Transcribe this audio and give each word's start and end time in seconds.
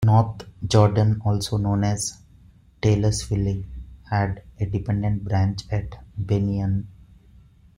North 0.03 0.45
Jordan 0.67 1.21
also 1.23 1.57
known 1.57 1.83
as 1.83 2.17
Taylorsville 2.81 3.63
had 4.09 4.41
a 4.59 4.65
dependent 4.65 5.23
branch 5.23 5.61
at 5.69 5.93
Bennion. 6.19 6.87